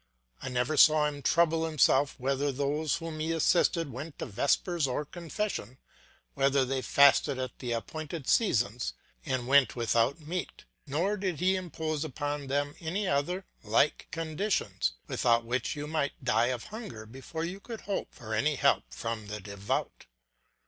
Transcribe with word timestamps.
I 0.41 0.49
never 0.49 0.77
saw 0.77 1.05
him 1.05 1.21
trouble 1.21 1.63
himself 1.63 2.15
whether 2.19 2.51
those 2.51 2.95
whom 2.95 3.19
he 3.19 3.31
assisted 3.31 3.91
went 3.93 4.17
to 4.17 4.25
vespers 4.25 4.87
or 4.87 5.05
confession, 5.05 5.77
whether 6.33 6.65
they 6.65 6.81
fasted 6.81 7.37
at 7.37 7.59
the 7.59 7.73
appointed 7.73 8.27
seasons 8.27 8.93
and 9.27 9.45
went 9.47 9.75
without 9.75 10.19
meat; 10.19 10.65
nor 10.87 11.17
did 11.17 11.39
he 11.39 11.55
impose 11.55 12.03
upon 12.03 12.47
them 12.47 12.73
any 12.79 13.07
other 13.07 13.45
like 13.63 14.07
conditions, 14.09 14.93
without 15.05 15.45
which 15.45 15.75
you 15.75 15.85
might 15.85 16.23
die 16.23 16.47
of 16.47 16.63
hunger 16.73 17.05
before 17.05 17.45
you 17.45 17.59
could 17.59 17.81
hope 17.81 18.11
for 18.11 18.33
any 18.33 18.55
help 18.55 18.85
from 18.91 19.27
the 19.27 19.39
devout. 19.39 20.07